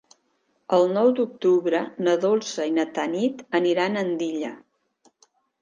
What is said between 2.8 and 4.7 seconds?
na Tanit aniran a Andilla.